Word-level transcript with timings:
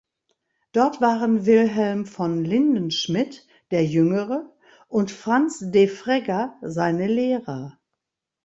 Dort 0.71 0.99
waren 0.99 1.45
Wilhelm 1.45 2.07
von 2.07 2.43
Lindenschmit 2.43 3.45
der 3.69 3.85
Jüngere 3.85 4.51
und 4.87 5.11
Franz 5.11 5.59
Defregger 5.61 6.55
seine 6.63 7.05
Lehrer. 7.05 7.77